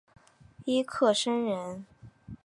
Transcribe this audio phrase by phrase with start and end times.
[0.65, 1.85] 尹克升人。